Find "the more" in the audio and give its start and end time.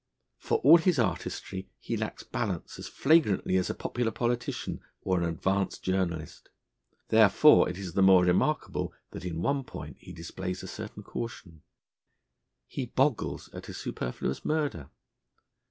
7.93-8.25